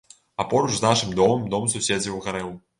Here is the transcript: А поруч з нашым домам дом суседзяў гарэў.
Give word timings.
А 0.43 0.45
поруч 0.53 0.71
з 0.79 0.85
нашым 0.87 1.13
домам 1.21 1.45
дом 1.53 1.71
суседзяў 1.77 2.21
гарэў. 2.29 2.55